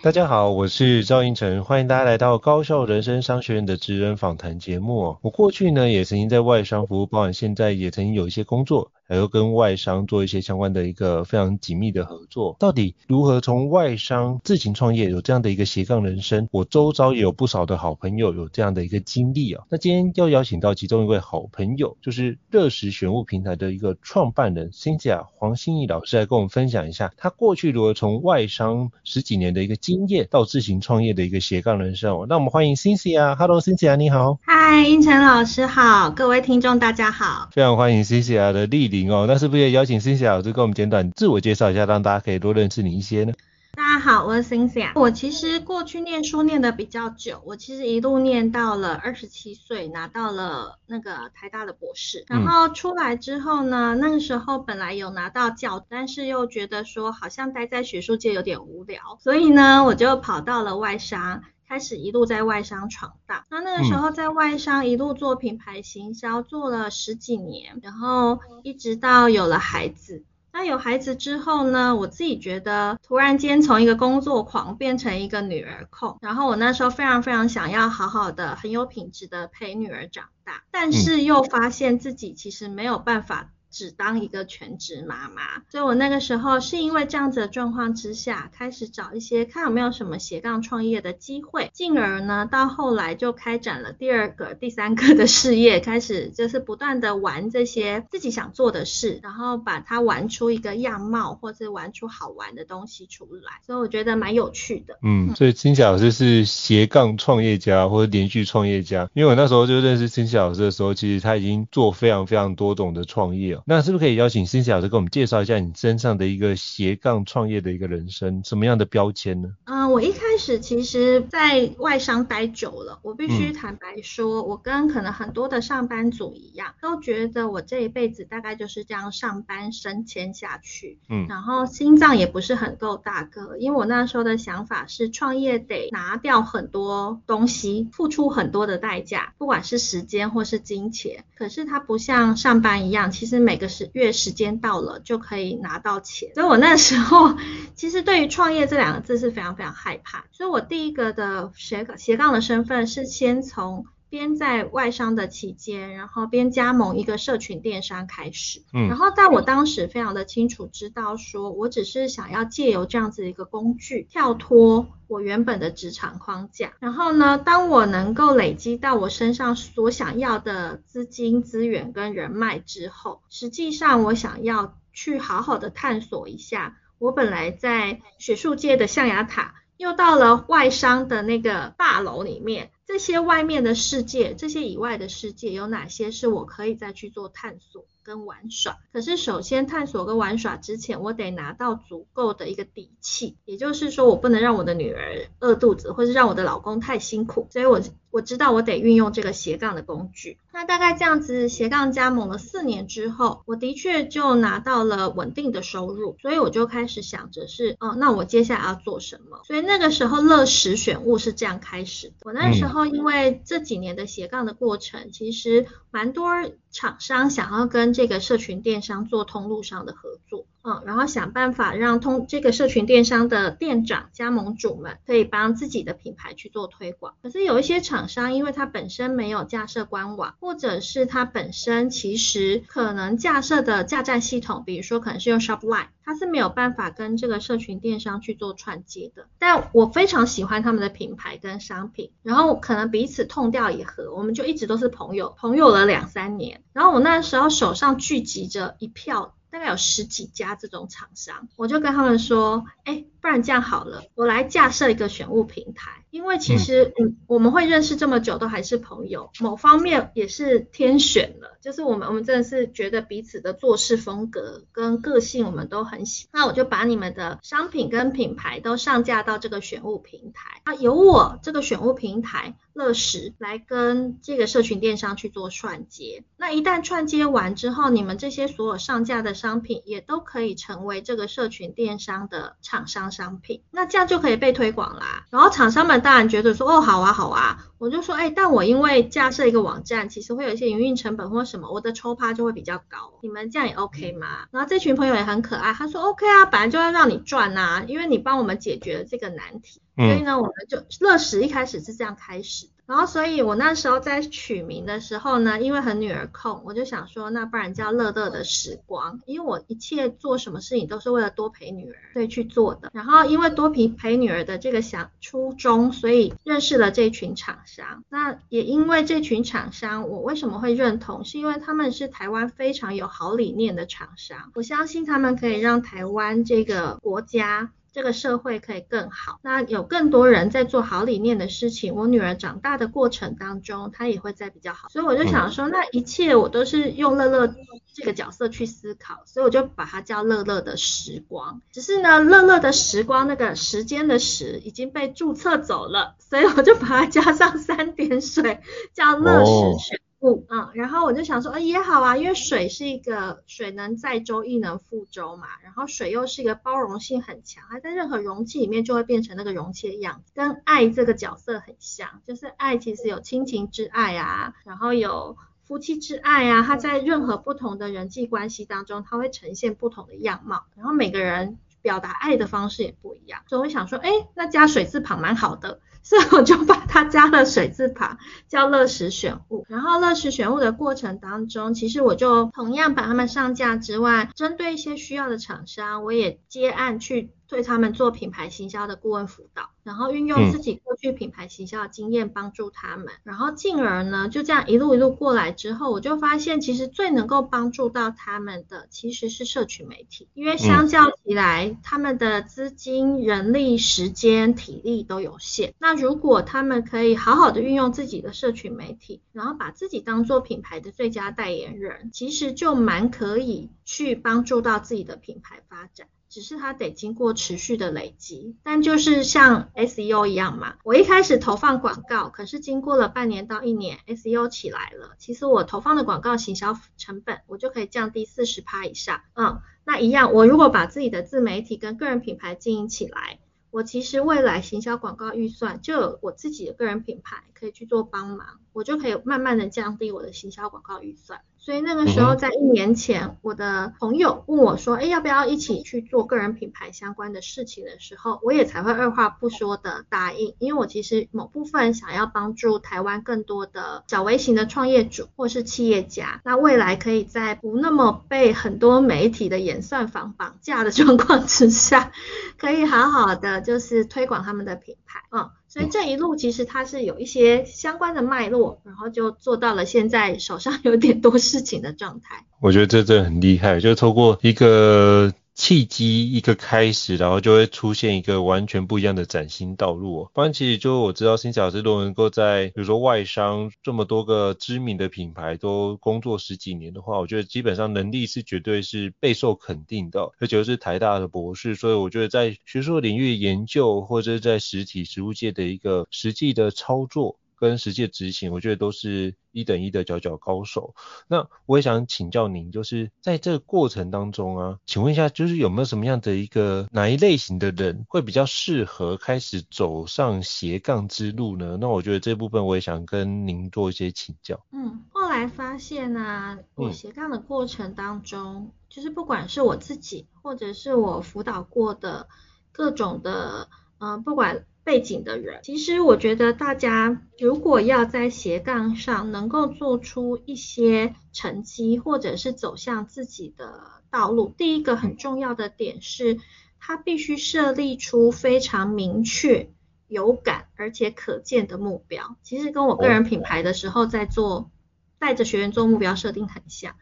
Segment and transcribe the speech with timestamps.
[0.00, 5.16] 大家好，我是赵英成，欢迎大家来到高校人生商学院的职人访谈节目。
[5.22, 8.92] 我过去呢也曾经在外商服务，包含现在也曾经有一些工作。
[9.08, 16.46] 还有跟外商做一些相关的一个非常紧密的合作，到底如何从外商自行创业，有这样的一个斜杠人生？
[16.52, 19.64] 我周遭也有不少的好朋友有这样的一个经历啊。
[19.70, 32.14] 那今天要邀请到其中一位好朋友，就是乐时选物平台的一个创办人 Cynthia 黄心怡老师来跟我们分享一下，他过去如何从外商十几年的一个经验到自行创业的一个斜杠人生。
[32.14, 33.34] 哦那我们欢迎 Cynthia。
[33.36, 34.38] Hello Cynthia，你好。
[34.42, 37.48] 嗨，英成老师好，各位听众大家好。
[37.52, 39.10] 非常欢迎 Cynthia 的莅临。
[39.10, 43.32] 哦，那是不是也邀请 Cynthia 老师跟我们简短自我介绍一下，让大家可以多认识你一些呢？
[43.74, 44.90] 大家好，我是 Cynthia。
[44.96, 52.24] 我其实过去念书念的比较久，我其实一路念到了二十七岁，拿到了那个台大的博士。
[52.26, 61.42] 然后出来之后呢，嗯、那个时候本来有拿到教，但是又觉得说好像待在学术界有点无聊，所以呢，我就跑到了外商。
[61.68, 70.24] 开始一路在外商闯荡，那那个时候在外商一路做品牌行销，做了十几年，然后一直到有了孩子。
[70.50, 83.50] 那有孩子之后呢，我自己觉得突然间从一个工作狂变成一个女儿控，然后我那时候非常非常想要好好的、很有品质的陪女儿长大，但是又发现自己其实没有办法。
[83.78, 104.98] 只当一个全职妈妈，所以我那个时候是因为这样子的状况之下，开始找一些看有没有什么斜杠创业的机会，进而呢，到后来就开展了第二个、第三个的事业，开始就是不断的玩这些自己想做的事，然后把它玩出一个样貌，或是玩出好玩的东西出来，所以我觉得蛮有趣的。
[105.04, 113.60] 嗯，所以 Cynthia 老师是斜杠创业家或者连续创业家，因为我那时候就认识 Cynthia 老师的时候，其实他已经做非常非常多种的创业。
[113.68, 119.50] 那是不是可以邀请 Cynthia 老师给我们介绍一下你身上的一个斜杠创业的一个人生，什么样的标签呢？
[119.64, 147.34] 嗯、呃，我一开始其实，在外商待久了，我必须坦白说，嗯、我跟可能很多的上班族一样，都觉得我这一辈子大概就是这样上班升迁下去，嗯，然后心脏也不是很够大个，因为我那时候的想法是创业得拿掉很多东西，付出很多的代价，不管是时间或是金钱，可是它不像上班一样，其实每个时月时间到了就可以拿到钱，所以我那时候
[147.74, 182.70] 其实对于创业这两个字是非常非常害怕，所以我第一个的斜杠斜杠的身份是先从边在外商的期间，然后边加盟一个社群电商开始，嗯，然后在我当时非常的清楚知道说，我只是想要借由这样子的一个工具跳脱我原本的职场框架，然后呢，当我能够累积到我身上所想要的资金、资源跟人脉之后，实际上我想要去好好的探索一下，我本来在学术界的象牙塔，又到了外商的那个大楼里面。
[182.88, 188.78] 这些外面的世界，这些以外的世界，有哪些是我可以再去做探索跟玩耍？
[188.94, 197.78] 可是首先探索跟玩耍之前，我得拿到足够的一个底气，也就是说，我不能让我的女儿饿肚子，或是让我的老公太辛苦，所以我。
[198.10, 209.40] 我知道我得运用这个斜杠的工具，那大概这样子斜杠加盟了四年之后，我的确就拿到了稳定的收入，所以我就开始想着是，哦，那我接下来要做什么？
[209.44, 212.14] 所以那个时候乐时选物是这样开始的。
[212.24, 216.30] 我那时候因为这几年的斜杠的过程，其实蛮多
[216.70, 220.46] 厂商想要跟这个社群电商做通路上的合作。
[220.64, 227.14] 嗯，然后想办法让通这个社群电商的店长、加盟主们可以帮自己的品牌去做推广。
[227.22, 239.26] 可是有一些厂商，因为它本身没有架设官网，或者是它本身其实可能架设的架站系统，比如说可能是用 Shopline，它是没有办法跟这个社群电商去做串接的。
[239.38, 246.62] 但我非常喜欢他们的品牌跟商品，然后可能彼此痛掉也合，我们就一直都是朋友，朋友了两三年。
[246.72, 249.34] 然后我那时候手上聚集着一票。
[249.50, 256.02] 大概有十几家这种厂商，我就跟他们说，哎，不然这样好了，我来架设一个选物平台。
[256.08, 261.58] 因为其实，嗯，我们会认识这么久，都还是朋友，某方面也是天选了。
[261.60, 266.26] 就是我们，我们真的是觉得彼此的做事风格跟个性，我们都很喜。
[266.32, 276.24] 那我就把你们的商品跟品牌都上架到这个选物平台，那由我这个选物平台乐时来跟这个社群电商去做串接。
[276.38, 285.26] 那一旦串接完之后，你们这些所有上架的商品也都可以成为这个社群电商的厂商商品，那这样就可以被推广啦。
[285.28, 285.98] 然后厂商们。
[286.00, 294.46] 当然觉得说哦，好啊好啊，我就说哎，但我因为架设一个网站，其实会有一些营运成本或什么，我的抽趴就会比较高，你们这样也 OK 吗？
[294.52, 302.72] 然后这群朋友也很可爱，他说 OK 啊，本来就要让你赚啊，因为你帮我们解决了这个难题，所以呢，我们就乐食一开始是这样开始的。
[302.86, 312.90] 然后，所以我那时候在取名的时候呢，因为很女儿控，我就想说，那不然叫乐乐的时光，因为我一切做什么事情都是为了多陪女儿，对去做的。
[312.94, 318.04] 然后，因为多陪陪女儿的这个想初衷，所以认识了这群厂商。
[318.08, 321.26] 那也因为这群厂商，我为什么会认同？
[321.26, 327.70] 是因为他们是台湾非常有好理念的厂商，我相信他们可以让台湾这个国家。
[327.92, 331.94] 这个社会可以更好，那有更多人在做好理念的事情。
[331.94, 337.54] 我女儿长大的过程当中，她也会在比较好，所以我就想说，那一切我都是用乐乐
[337.94, 341.60] 这个角色去思考，所以我就把它叫乐乐的时光。
[341.72, 348.60] 只是呢，乐乐的时光那个时间的时已经被注册走了，所以我就把它加上三点水，
[348.94, 350.00] 叫乐时选。
[350.20, 355.46] 嗯，然后我就想说，哎，也好啊，因为水是一个水能载舟，亦能覆舟嘛。
[355.62, 362.20] 然后水又是一个包容性很强，它在任何容器里面就会变成那个容器的样子，跟爱这个角色很像。
[362.26, 370.64] 就是爱其实有亲情之爱啊，然后有夫妻之爱啊，它在任何不同的人际关系当中，它会呈现不同的样貌。
[370.74, 375.80] 然后每个人表达爱的方式也不一样，所以我想说，哎，那加水字旁蛮好的。
[376.00, 378.16] 所以我就把它加了水字旁，
[378.46, 379.66] 叫乐时选物。
[379.68, 387.34] 然后乐时选物的过程当中，其实我就同样把它们上架之外，针对一些需要的厂商，我也接案去。
[387.48, 405.72] 对他们做品牌行销的顾问辅导，然后运用自己过去品牌行销的经验帮助他们，嗯、然后进而呢，就这样一路一路过来之后，我就发现其实最能够帮助到他们的其实是社群媒体，因为相较起来，嗯、他们的资金、人力、时间、体力都有限。
[405.78, 416.08] 那如果他们可以好好的运用自己的社群媒体，然后把自己当做品牌的最佳代言人，其实就蛮可以去帮助到自己的品牌发展。
[416.28, 429.22] 只是它得经过持续的累积，但就是像 SEO 一样嘛，我一开始投放广告，可是经过了半年到一年，SEO 起来了，其实我投放的广告行销成本，我就可以降低四十趴以上。
[429.34, 433.38] 嗯，那一样，我如果把自己的自媒体跟个人品牌经营起来，
[433.70, 441.40] 我其实未来行销广告预算就有我自己的个人品牌可以去做帮忙，我就可以慢慢的降低我的行销广告预算。
[441.68, 450.54] 所以那个时候，在一年前，我的朋友问我说：“哎，要不要一起去做个人品牌相关的事情的时候，我也才会二话不说的答应。
[450.60, 462.12] 因为我其实某部分想要帮助台湾更多的小微型的创业主或是企业家，那未来可以在不那么被很多媒体的演算法绑架的 状况之下，
[462.56, 465.50] 可以好好的就是推广他们的品牌。”嗯。
[465.68, 472.46] 所以这一路其实它是有一些相关的脉络，然后就做到了现在手上有点多事情的状态。
[472.60, 475.32] 我觉得这真的很厉害，就透过一个。
[475.58, 480.30] 契机一个开始，然后就会出现一个完全不一样的崭新道路哦。
[480.32, 497.36] 不然其实就我知道新小师都能够在比如说外商这么多个知名的品牌都工作十几年的话，我觉得基本上能力是绝对是备受肯定的，而且是台大的博士，所以我觉得在学术领域研究或者在实体实物界的一个实际的操作。
[497.58, 500.94] 跟实际的执行，我觉得都是一等一的佼佼高手。
[501.26, 511.78] 那我也想请教您，就是在这个过程当中啊，请问一下，就是有没有什么样的一个哪一类型的人会比较适合开始走上斜杠之路呢？
[511.80, 514.62] 那我觉得这部分我也想跟您做一些请教。
[514.72, 515.38] 嗯，后来。
[515.38, 522.26] 来发现啊，我斜杠的过程当中，就是不管是我自己，或者是我辅导过的
[522.72, 536.38] 各种的，呃，不管背景的人，其实我觉得大家如果要在斜杠上能够做出一些成绩，或者是走向自己的道路，第一个很重要的点是，
[536.80, 539.68] 他必须设立出非常明确。
[540.06, 544.70] 有感而且可见的目标，其实跟我个人品牌的时候在做
[545.18, 546.94] 带着学员做目标设定很像。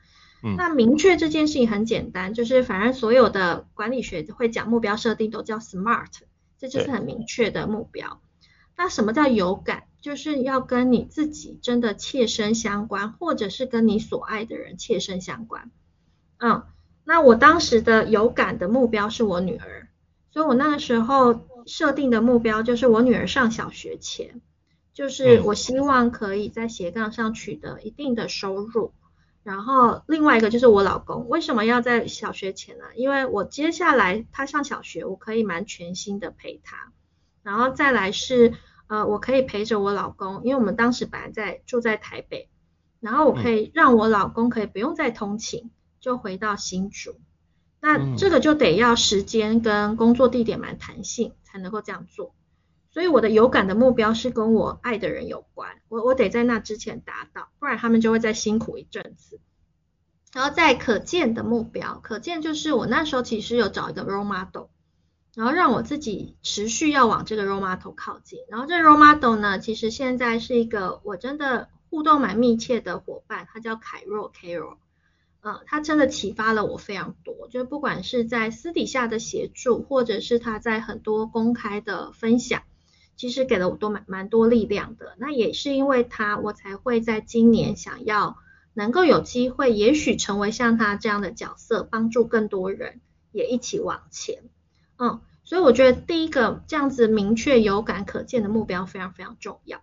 [0.43, 6.26] 嗯，那明确这件事情很简单，就是反正所有的管理学会讲目标设定都叫 SMART，
[6.59, 8.21] 这就是很明确的目标。
[8.77, 9.85] 那什么叫有感？
[10.01, 15.71] 就是要跟你自己真的切身相关，或者是跟你所爱的人切身相关。
[16.39, 16.65] 嗯，
[17.05, 19.89] 那我当时的有感的目标是我女儿，
[20.31, 21.47] 所以我那个时候。
[21.67, 24.41] 设定的目标就是我女儿上小学前，
[24.95, 28.93] 就是我希望可以在斜杠上取得一定的收入。
[29.47, 32.85] 然后另外一个就是我老公，为什么要在小学前呢？
[32.97, 36.93] 因为我接下来他上小学，我可以蛮全心的陪他。
[37.43, 38.55] 然后再来是
[38.89, 42.49] 呃，我可以陪着我老公，因为我们当时本来在住在台北，
[42.99, 47.15] 然后我可以让我老公可以不用再通勤，就回到新竹。
[47.81, 51.33] 那这个就得要时间跟工作地点蛮弹性。
[51.57, 52.35] 才能够这样做，
[52.97, 59.39] 所以我的有感的目标是跟我爱的人有关，我我得在那之前达到，不然他们就会再辛苦一阵子。
[60.33, 64.69] 然后在可见的目标，可见就是我那时候其实有找一个 role model，
[65.35, 68.39] 然后让我自己持续要往这个 role model 靠近。
[68.49, 74.79] 然后这 role model 呢，其实现在是一个我真的互动蛮密切的伙伴，他叫凯若 Carol。
[75.43, 82.63] 呃，他真的启发了我非常多，就不管是在私底下的协助，或者是他在很多公开的分享，
[83.17, 85.17] 其实给了我都蛮蛮多力量的。
[85.19, 88.37] 那也是因为他，我才会在今年想要
[88.75, 93.01] 能够有机会，也许成为像他这样的角色，帮助更多人
[93.33, 94.45] 也一起往前。
[94.99, 99.83] 嗯，所以我觉得第一个这样子明确、有感、可见的目标非常非常重要。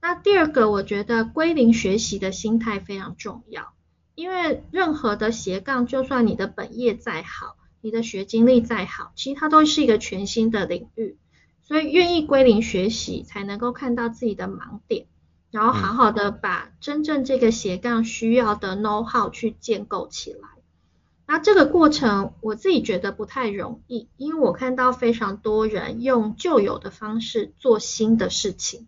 [0.00, 3.72] 那第二个，我觉得归零学习的心态非常重要。
[4.14, 11.16] 因为任何的斜杠，就算你的本业再好，你的学经历再好，其实它都是一个全新的领域，
[11.64, 15.06] 所以愿意归零学习，才能够看到自己的盲点，
[15.50, 20.48] 然后好好的把真正这个斜杠需要的 know how 去建构起来。
[21.26, 28.86] 那这个过程我自己觉得不太容易，因为我看到非常多人用旧有的方式做新的事情，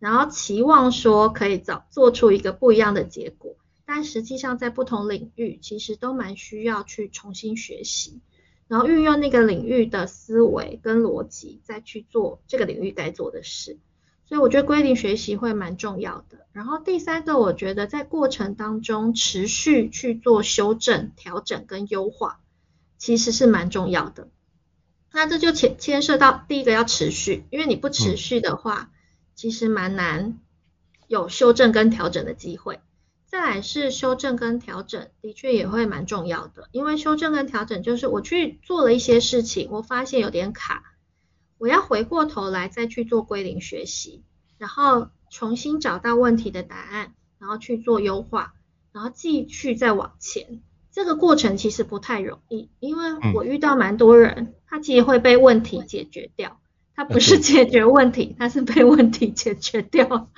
[0.00, 3.54] 然后期望说可以早做出一个不一样的结果。
[3.86, 8.20] 但实际上，在不同领域，其实都蛮需要去重新学习，
[8.68, 13.78] 然后运用那个领域的思维跟逻辑，再去做这个领域该做的事。
[14.26, 16.46] 所以我觉得归零学习会蛮重要的。
[16.52, 22.40] 然后第三个，我觉得在过程当中持续去做修正、调整跟优化，
[22.98, 24.28] 其实是蛮重要的。
[25.10, 28.90] 那这就牵牵涉到第一个要持续，因为你不持续的话，
[29.34, 30.38] 其实蛮难
[31.06, 32.80] 有修正跟调整的机会。
[33.28, 40.82] 再来是修正跟调整，的确也会蛮重要的，因为修正跟调整就是我去做了一些事情，我发现有点卡，
[41.58, 44.24] 我要回过头来再去做归零学习，
[44.56, 48.54] 然后重新找到问题的答案，然后去做优化，
[48.92, 50.62] 然后继续再往前。
[50.90, 56.58] 这个过程其实不太容易，因为我遇到蛮多人，他其实会被问题解决掉。
[56.98, 60.32] 它不是解决问题，它是被问题解决掉。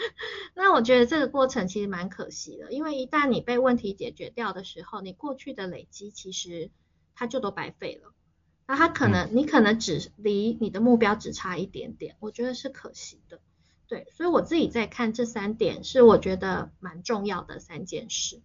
[0.54, 6.70] 那我觉得这个过程其实蛮可惜的，因为一旦你被问题解决掉的时候，你过去的累积其实
[7.14, 8.12] 它就都白费了。
[8.66, 13.40] 那它可能你可能只离你的目标只差一点点，我觉得是可惜的。
[13.88, 18.42] 对，所以我自己在看这三点，是我觉得蛮重要的三件事。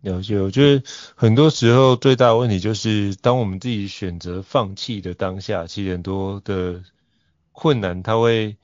[0.00, 0.82] 了解，我觉得
[1.14, 6.82] 很多时候最大的问题就是，当我们自己选择放弃的当下，其实很多的。
[7.56, 8.58] 困难它会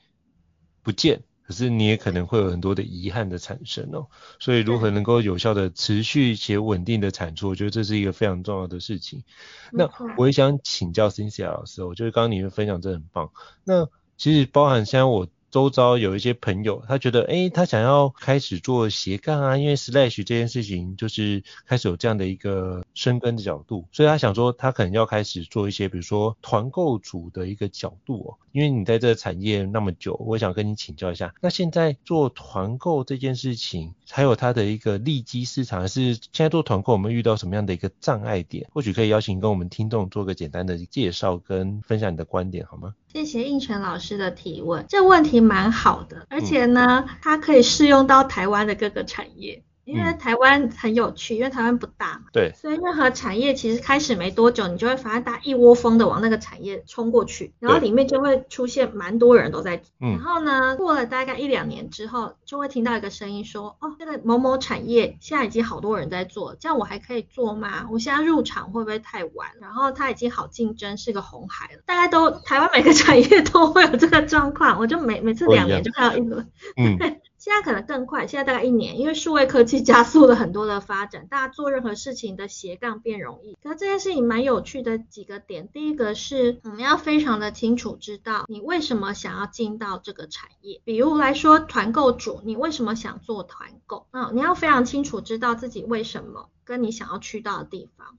[0.83, 4.07] 不见，可是你也可能会有很多的遗憾的产生哦。
[4.39, 9.25] 所以如何能够有效的持续且稳定的产出，我觉得这是一个非常重要的事情。
[9.73, 13.31] 那我也想请教 Cynthia 老师，我觉得刚刚你的分享真的很棒。
[13.65, 15.27] 那其实包含现在我。
[15.53, 28.39] 周遭有一些朋友，他觉得，诶，他想要开始做斜杠啊，因为 Slash 这件事情就是开始有这样的一个深耕的角度，所以他想说，他可能要开始做一些，比如说团购组的一个角度哦。
[28.53, 38.69] 因为你在这个产业那么久，我想跟你请教一下，那现在做团购这件事情，还有它的一个利基市场，还是现在做团购我们遇到什么样的一个障碍点？
[38.73, 42.95] 或许可以邀请跟我们听众做个简单的介绍跟分享你的观点，好吗？
[43.13, 49.63] 谢谢应成老师的提问，这问题蛮好的，而且呢，嗯、它可以适用到台湾的各个产业。
[49.85, 59.91] 因为台湾很有趣，因为台湾不大嘛，对，所以任何产业其实开始没多久，你就会发现大家一窝蜂的往那个产业冲过去，然后里面就会出现蛮多人都在做。
[59.99, 67.89] 然后呢，过了大概一两年之后，就会听到一个声音说，哦，这个某某产业现在已经好多人在做，这样我还可以做吗？
[67.91, 69.49] 我现在入场会不会太晚？
[69.61, 71.81] 然后它已经好竞争，是个红海了。
[71.87, 76.49] 大家都台湾每个产业都会有这个状况，我就每每次两年就看到一轮。
[76.77, 76.97] 嗯。
[77.43, 83.59] 现在可能更快，现在大概一年，因为数位科技加速了很多的发展，大家做任何事情的斜杠变容易。
[83.61, 90.81] 可是这件事情蛮有趣的几个点，第一个是我们要非常的清楚知道你为什么想要进到这个产业。
[90.85, 94.07] 比如来说团购主，你为什么想做团购？
[94.13, 98.19] 嗯，你要非常清楚知道自己为什么跟你想要去到的地方。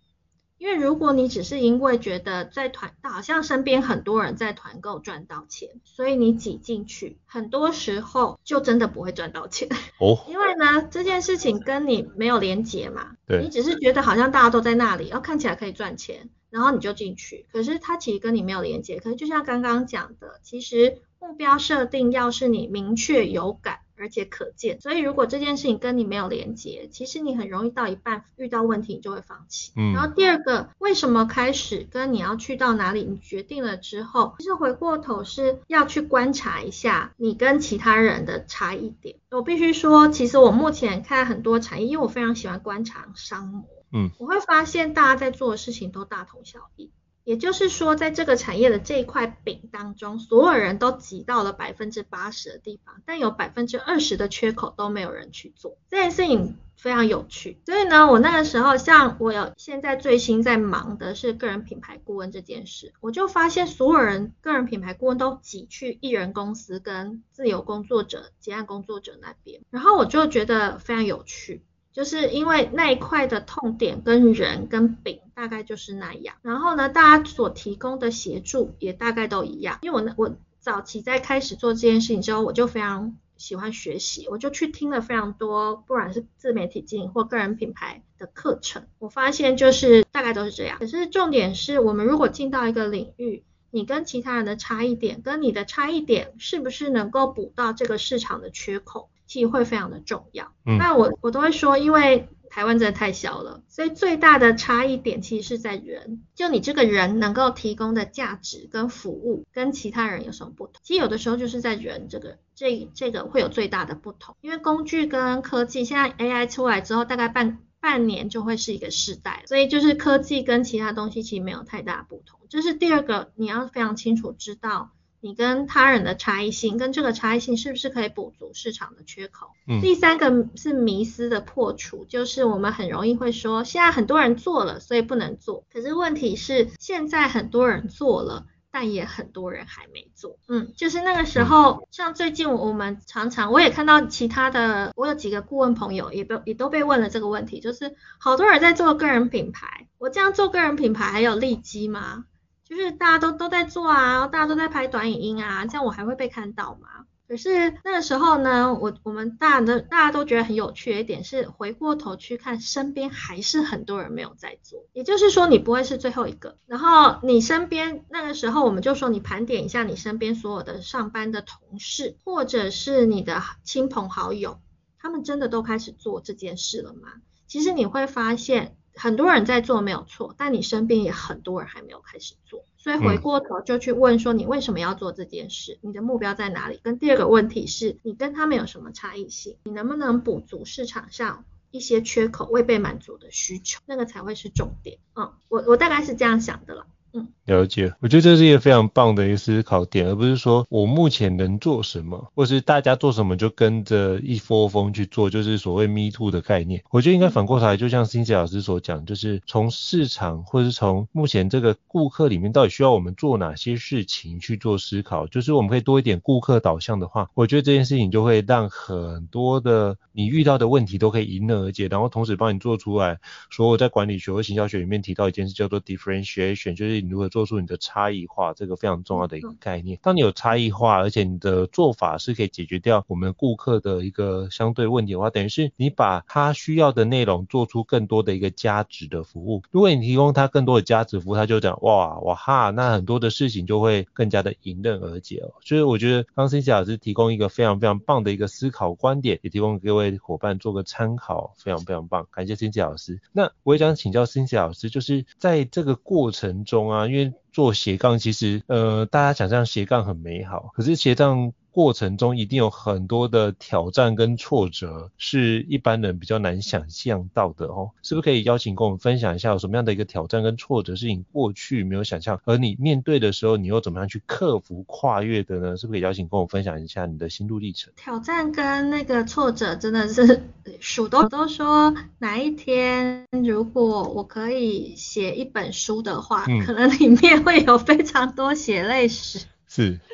[0.58, 9.68] 因为如果你只是因为觉得在团，好像身边很多人在团购赚到钱，所以你挤进去，很多时候就真的不会赚到钱。
[10.00, 10.26] 哦。
[10.30, 13.12] 因为呢，这件事情跟你没有连结嘛。
[13.28, 13.42] 对。
[13.42, 17.46] 你只是觉得好像大家都在那里，然后看起来可以赚钱，然后你就进去。
[17.52, 19.00] 可是它其实跟你没有连结。
[19.00, 23.80] 可是就像刚刚讲的，其实目标设定要是你明确有感。
[23.98, 29.72] 而且可见，所以如果这件事情跟你没有连接，其实你很容易到一半遇到问题，你就会放弃。
[29.76, 29.94] 嗯。
[29.94, 39.16] 然后第二个，为什么开始跟你要去到哪里，你决定了之后，其实回过头是要去观察一下你跟其他人的差异点。
[39.32, 46.92] 我必须说，其实我目前看很多产业，因为我非常喜欢观察商模，嗯，我会发现大家在做的事情都大同小异。
[47.24, 55.78] 也就是说，在这个产业的这一块饼当中，所有人都挤到了百分之八十的地方，但有百分之二十的缺口都没有人去做。
[55.90, 57.62] 这件事情非常有趣。
[57.66, 71.64] 所以呢，我那个时候，像我有现在最新在忙的是个人品牌顾问这件事，我就发现所有人个人品牌顾问都挤去艺人公司跟自由工作者、结案工作者那边，然后我就觉得非常有趣。
[71.94, 79.78] 就是因为那一块的痛点跟人跟饼大概就是那样，然后呢，大家所提供的协助也大概都一样。
[79.84, 90.80] 因为我我早期在开始做这件事情之后，我就非常喜欢学习，我就去听了非常多，不管是自媒体经营或个人品牌的课程，我发现就是大概都是这样。
[90.80, 99.10] 可是重点是我们如果进到一个领域，你跟其他人的差异点，跟你的差异点是不是能够补到这个市场的缺口？
[99.34, 100.54] 其实会非常的重要。
[100.64, 110.76] 嗯，那我我都会说，因为台湾真的太小了，所以最大的差异点其实是在人，就你这个人能够提供的价值跟服务跟其他人有什么不同？
[110.84, 122.40] 其实有的时候就是在人这个这这个会有最大的不同，因为工具跟科技现在 AI 出来之后，大概半半年就会是一个世代，所以就是科技跟其他东西其实没有太大不同。
[122.50, 124.92] 这是第二个，你要非常清楚知道。
[125.24, 129.48] 你跟他人的差异性，跟这个差异性是不是可以补足市场的缺口？
[129.66, 135.64] 嗯，第三个是迷思的破除，就是我们很容易会说，现在很多人做了，所以不能做。
[135.72, 140.38] 可是问题是，现在很多人做了，但也很多人还没做。
[140.50, 152.26] 嗯，就是那个时候，嗯、像最近我们常常，我也看到其他的，我有几个顾问朋友也都也都被问了这个问题，就是好多人在做个人品牌，我这样做个人品牌还有利基吗？
[152.66, 157.06] 就是大家都都在做啊，大家都在拍短影音啊，这样我还会被看到吗？
[157.26, 166.58] 可是那个时候呢，我我们大的大家都觉得很有趣的一点是，回过头去看身边还是很多人没有在做，也就是说你不会是最后一个。
[166.68, 174.60] 然后你身边那个时候我们就说，你盘点一下你身边所有的上班的同事，或者是你的亲朋好友，
[175.00, 177.14] 他们真的都开始做这件事了吗？
[177.48, 178.78] 其实你会发现。
[178.96, 185.80] 很多人在做没有错，但你身边也很多人还没有开始做，所以回过头就去问说，你为什么要做这件事？
[185.82, 186.80] 你的目标在哪里？
[186.84, 189.58] 跟第二个问题是你跟他们有什么差异性？
[189.64, 193.80] 你能不能补足市场上一些缺口未被满足的需求？
[193.86, 195.00] 那个才会是重点。
[195.16, 196.86] 嗯，我我大概是这样想的了。
[197.14, 197.94] 嗯，了解。
[198.00, 206.84] 我觉得这是一个非常棒的一个思考点，而不是说我目前能做什么，或是大家做什么就跟着一窝蜂去做，就是所谓 me too 的概念。
[206.90, 215.28] 我觉得应该反过头来，就像 Cynthia 老师所讲，就是从市场或是从目前这个顾客里面到底需要我们做哪些事情去做思考。
[215.28, 223.20] 就是我们可以多一点顾客导向的话，我觉得这件事情就会让很多的你遇到的问题都可以迎刃而解，然后同时帮你做出来。
[223.52, 230.00] 所以我在管理学或行销学里面提到一件事叫做 differentiation，就是你如何做出你的差异化，这个非常重要的一个概念。
[230.02, 239.62] 当你有差异化，而且你的做法是可以解决掉我们顾客的一个相对问题的话，等于是你把他需要的内容做出更多的一个价值的服务。
[239.72, 245.52] 如果你提供他更多的价值服务，他就讲哇哇哈，那很多的事情就会更加的迎刃而解哦。
[245.62, 253.20] 所以我觉得刚 Cynthia 老师提供一个非常非常棒的一个思考观点，也提供给各位伙伴做个参考，非常非常棒，感谢 Cynthia 老师。
[253.32, 267.90] 那我也想请教 Cynthia 老师，就是在这个过程中啊，啊因为做斜杠其实呃大家想象斜杠很美好，可是斜杠过程中一定有很多的挑战跟挫折，是一般人比较难想象到的哦。
[268.04, 275.78] 是不是可以邀请跟我们分享一下有什么样的一个挑战跟挫折是你过去没有想象，而你面对的时候你又怎么样去克服跨越的呢？
[275.78, 277.92] 是不是可以邀请跟我们分享一下你的心路历程？
[277.96, 280.44] 挑战跟那个挫折真的是
[280.80, 289.46] 数都都说哪一天如果我可以写一本书的话，嗯、可能里面会有非常多血泪史。
[289.68, 290.00] 是。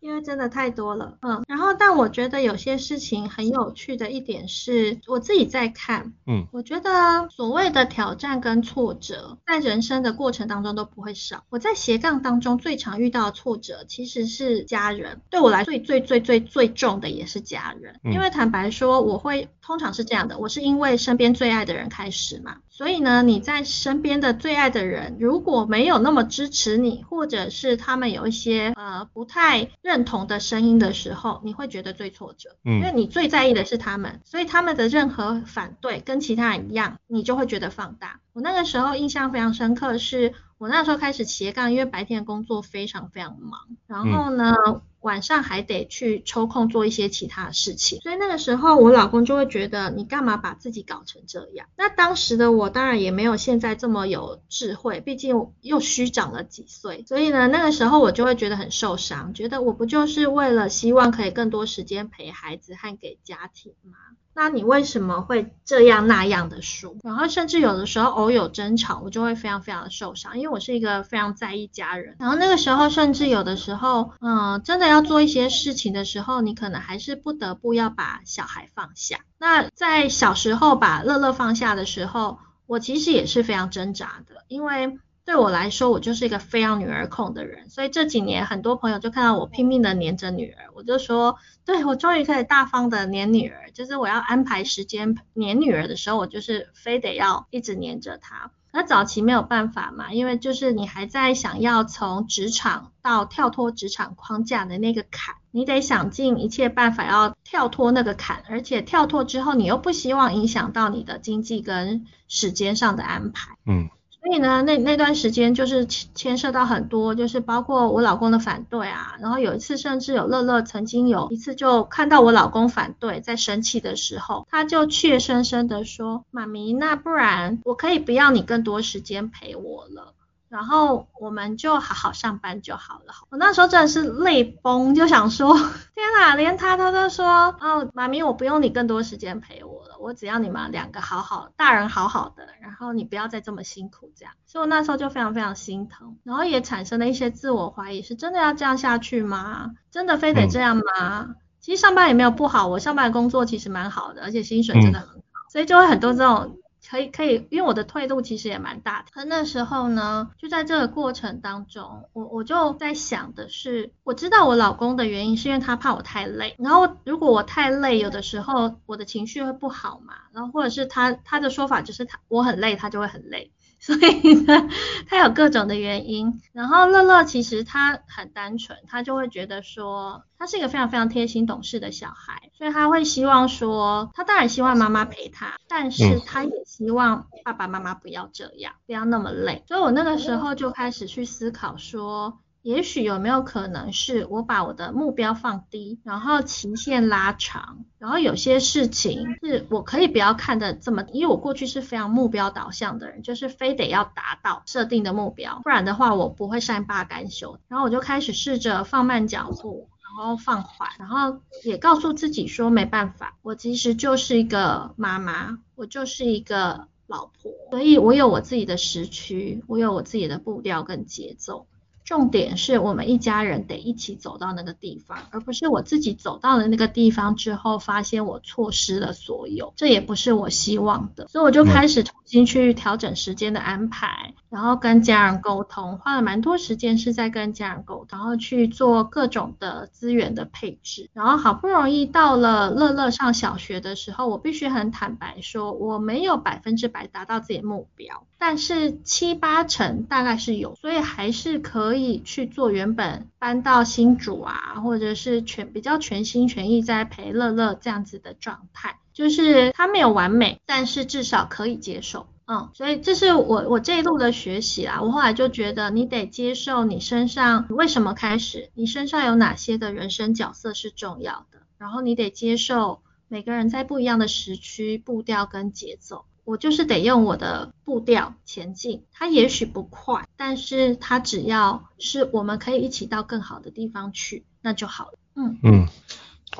[0.00, 11.42] 因为真的太多了，嗯，然后但我觉得有些事情很有趣的一点是，我自己在看，嗯，我觉得所谓的挑战跟挫折，在人生的过程当中都不会少。
[11.50, 22.58] 我在斜杠当中最常遇到的挫折其实是家人，对我来说最最最最最重的也是家人，因为坦白说，我会通常是这样的，我是因为身边最爱的人开始嘛。
[22.76, 32.50] 所以呢，你在身边的最爱的人如果没有那么支持你，或者是他们有一些呃不太认同的声音的时候，你会觉得最挫折。
[32.66, 38.20] 嗯，因为你最在意的是他们，所以他们的任何反对跟其他人一样，你就会觉得放大。
[38.34, 44.54] 我那个时候印象非常深刻是，是我那时候开始斜杠，因为白天工作非常非常忙，然后呢。
[44.66, 51.68] 嗯晚上还得去抽空做一些其他的事情，所以那个时候我老公就会觉得你干嘛把自己搞成这样？
[51.76, 63.98] 那当时的我当然也没有现在这么有智慧，毕竟又虚长了几岁，所以呢，那个时候我就会觉得很受伤，觉得我不就是为了希望可以更多时间陪孩子和给家庭吗？
[64.36, 66.94] 那你为什么会这样那样的说？
[67.02, 72.14] 然后甚至有的时候偶有争吵，我就会非常非常的受伤，因为我是一个非常在意家人。
[72.18, 79.20] 然后那个时候甚至有的时候，嗯，真的要做一些事情的时候，你可能还是不得不要把小孩放下。
[79.38, 84.98] 那在小时候把乐乐放下的时候，我其实也是非常挣扎的，因为。
[85.26, 98.52] 对我来说，我就是一个非常女儿控的人，所以这几年很多朋友就看到我拼命的黏着女儿，我就说，对，我终于可以大方的黏女儿，就是我要安排时间黏女儿的时候，我就是非得要一直黏着她。
[98.70, 113.88] 那早期没有办法嘛，因为就是你还在想要从职场到跳脱职场框架的那个坎，你得想尽一切办法要跳脱那个坎，而且跳脱之后，你又不希望影响到你的经济跟时间上的安排，嗯。
[114.26, 119.14] 所以呢，那那段时间就是牵涉到很多，就是包括我老公的反对啊。
[119.20, 130.12] 然后有一次，甚至有乐乐曾经有一次就看到我老公反对，在生气的时候，他就怯生生的说：“妈咪，那不然我可以不要你更多时间陪我了。”
[130.48, 133.12] 然后我们就好好上班就好了。
[133.30, 135.54] 我那时候真的是泪崩，就想说，
[135.94, 137.26] 天哪，连他他都说，
[137.60, 139.65] 哦，妈咪，我不用你更多时间陪我
[140.06, 144.32] 我只要你们两个好好，大人好好的，然后你不要再这么辛苦这样。
[144.46, 149.72] 所以我那时候就非常非常心疼，然后也产生了一些自我怀疑，是真的要这样下去吗？
[149.90, 150.82] 真的非得这样吗？
[151.26, 156.56] 嗯、其实上班也没有不好，我上班工作其实蛮好的，而且薪水真的很好，嗯、所以就会很多这种。
[156.88, 159.06] 可以可以，因为我的退路其实也蛮大的。
[159.12, 166.54] 可那时候呢，就在这个过程当中，我我就在想的是，我知道我老公的原因是因为他怕我太累。
[166.58, 170.14] 然后如果我太累，有的时候我的情绪会不好嘛。
[170.32, 173.50] 然后或者是他他的说法就是他我很累，他就会很累。
[173.86, 174.68] 所以呢，
[175.08, 176.40] 他有各种的原因。
[176.52, 189.62] 然后乐乐其实他很单纯，他就会觉得说，他是一个非常非常贴心懂事的小孩，所以他会希望说，他当然希望妈妈陪他，但是他也希望爸爸妈妈不要这样，不要那么累。
[189.68, 192.40] 所以我那个时候就开始去思考说。
[192.66, 207.56] 也许有没有可能是我把我的目标放低，然后期限拉长，然后有些事情是我可以不要看的这么，因为我过去是非常目标导向的人，就是非得要达到设定的目标，不然的话我不会善罢甘休。
[207.68, 221.68] 然后我就开始试着放慢脚步，然后放缓，然后也告诉自己说没办法，我其实就是一个妈妈，我就是一个老婆，所以我有我自己的时区，我有我自己的步调跟节奏。
[222.06, 231.26] 重点是我们一家人得一起走到那个地方，而不是我自己走到了那个地方之后，发现我错失了所有，这也不是我希望的。
[231.26, 252.06] 所以我就开始重新去调整时间的安排，然后跟家人沟通，花了蛮多时间是在跟家人沟通，然后去做各种的资源的配置，然后好不容易到了乐乐上小学的时候，我必须很坦白说，我没有百分之百达到自己的目标，但是七八成大概是有，所以还是可以。
[252.24, 265.02] 去做原本搬到新主啊，或者是全比较全心全意在陪乐乐这样子的状态，就是他没有完美，但是至少可以接受，嗯，所以这是我我这一路的学习啦。
[265.02, 276.24] 我后来就觉得，你得接受你身上为什么开始，你身上有哪些的人生角色是重要的，然后你得接受每个人在不一样的时区步调跟节奏。
[276.44, 285.18] 我就是得用我的步调前进，它也许不快，但是它只要是我们可以一起到更好的地方去，那就好了。
[285.34, 285.88] 嗯嗯，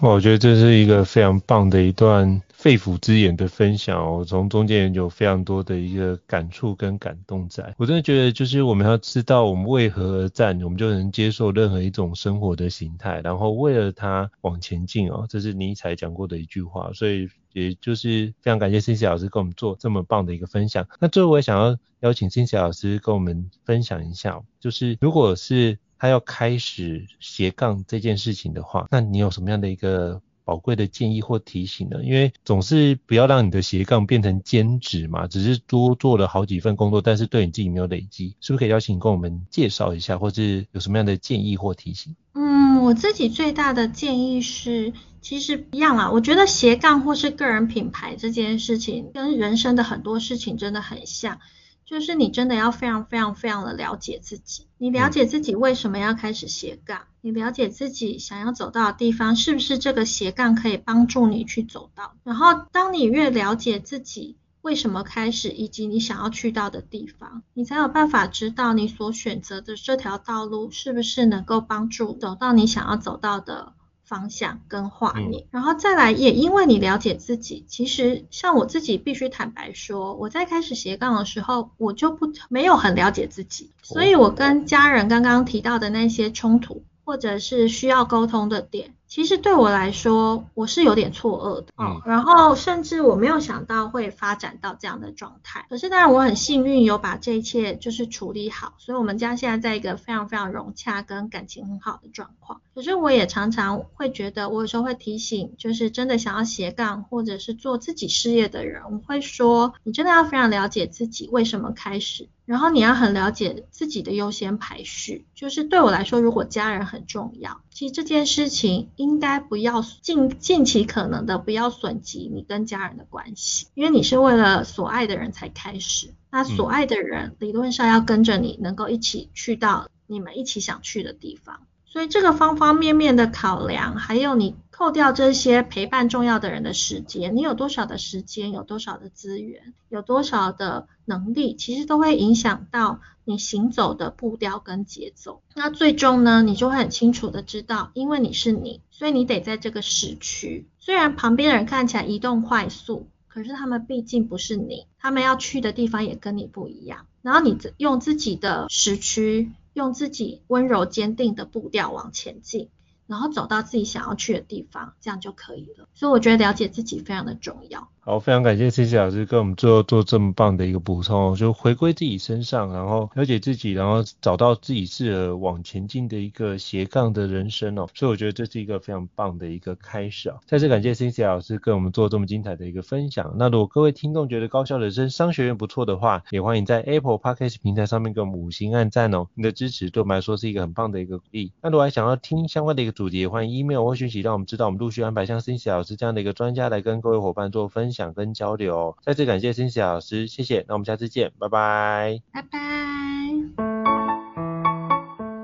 [0.01, 7.75] 我觉得这是一个非常棒的一段肺腑之言的分享哦，从中间有非常多的一个感触跟感动在。
[7.77, 17.29] 我真的觉得，就是我们要知道我们为何而战，我们就能接受任何一种生活的形态，然后为了它往前进哦，这是尼采讲过的一句话，所以。
[17.53, 20.87] 也就是非常感谢 Cynthia 老师跟我们做这么棒的一个分享。
[21.01, 32.03] 那最后我也想要邀请 Cynthia 老师跟我们分享一下，就是如果是他要开始斜杠这件事情的话，那你有什么样的一个宝贵的建议或提醒呢？
[32.03, 42.17] 因为总是不要让你的斜杠变成兼职嘛，只是多做了好几份工作，但是对你自己没有累积，是不是可以邀请你跟我们介绍一下，或是有什么样的建议或提醒？
[42.33, 44.95] 嗯，我自己最大的建议是。
[45.23, 51.41] 其实一样啦，我觉得斜杠或是个人品牌这件事情，跟人生的很多事情真的很像，
[51.85, 73.73] 就是你真的要非常非常非常的了解自己，你了解自己为什么要开始斜杠，你了解自己想要走到的地方是不是这个斜杠可以帮助你去走到，然后当你越了解自己为什么开始，以及你想要去到的地方，你才有办法知道你所选择的这条道路是不是能够帮助走到你想要走到的。
[74.05, 88.93] 方向跟画面，嗯，然后再来，也因为你了解自己，其实像我自己必须坦白说，我在开始斜杠的时候，我就不没有很了解自己，所以我跟家人刚刚提到的那些冲突，或者是需要沟通的点。
[89.07, 95.65] 其实对我来说，我是有点错愕的，嗯，然后甚至我没有想到会发展到这样的状态。
[95.71, 102.61] 可是当然我很幸运有把这一切就是处理好，所以我们家现在在一个非常非常融洽跟感情很好的状况。
[102.75, 115.27] 可是我也常常会觉得，我有时候会提醒，就是真的想要斜杠或者是做自己事业的人，我会说，你真的要非常了解自己为什么开始，然后你要很了解自己的优先排序。
[115.35, 118.89] 就是对我来说，如果家人很重要，其实这件事情。
[118.97, 131.61] 应该不要尽尽其可能的不要损及你跟家人的关系，因为你是为了所爱的人才开始，那所爱的人理论上要跟着你，能够一起去到你们一起想去的地方。
[131.85, 145.41] 所以这个方方面面的考量，还有你扣掉这些陪伴重要的人的时间，你有多少的时间，有多少的资源，有多少的能力，其实都会影响到你行走的步调跟节奏。
[145.55, 150.69] 那最终呢，你就会很清楚的知道，因为你是你，所以你得在这个时区。
[150.79, 157.07] 虽然旁边的人看起来移动快速，可是他们毕竟不是你，他们要去的地方也跟你不一样。
[157.23, 159.53] 然后你用自己的时区。
[159.77, 162.71] 用自己温柔坚定的步调往前进，
[163.07, 165.89] 然后走到自己想要去的地方，这样就可以了。
[165.95, 167.91] 所以我觉得了解自己非常的重要。
[168.09, 177.89] 好，非常感谢 Cynthia 老师跟我们最后做这么棒的一个补充，就回归自己身上，然后了解自己，然后找到自己适合往前进的一个斜杠的人生哦。
[177.95, 180.37] 所以我觉得这是一个非常棒的一个开始啊！
[180.47, 183.35] 再次感谢 Cynthia 老师跟我们做这么精彩的一个分享。
[183.37, 189.27] 那如果各位听众觉得高效人生商学院不错的话，也欢迎在 Apple Podcast 平台上面给我们五星按赞哦。
[189.35, 191.51] 你的支持对我们来说是一个很棒的一个鼓励。
[191.61, 198.97] 那如果还想要听相关的一个主题，也欢迎 email 或讯息让我们知道，我们陆续安排像 Cynthia 老师这样的一个专家来跟各位伙伴做分享跟交流。
[199.03, 200.65] 再次感谢 Cynthia 老师，谢谢。
[200.69, 202.21] 那我们下次见，拜拜。
[202.33, 202.59] 拜拜。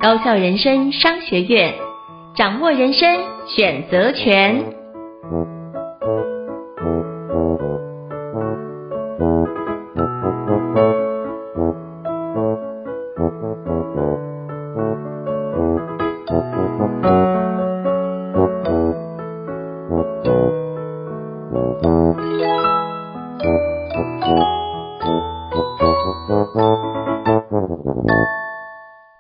[0.00, 1.74] 高校人生商学院，
[2.36, 3.08] 掌握人生
[3.46, 5.61] 选择权。